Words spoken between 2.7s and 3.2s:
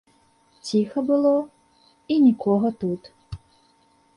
тут.